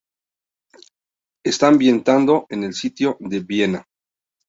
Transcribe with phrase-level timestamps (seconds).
[1.45, 3.85] Está ambientado en el sitio de Viena.